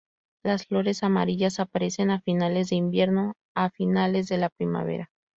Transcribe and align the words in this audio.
Las 0.43 0.65
flores 0.65 1.03
amarillas 1.03 1.59
aparecen 1.59 2.09
a 2.09 2.19
finales 2.21 2.69
de 2.71 2.75
invierno 2.75 3.33
a 3.55 3.69
finales 3.69 4.27
de 4.29 4.39
la 4.39 4.49
primavera. 4.49 5.11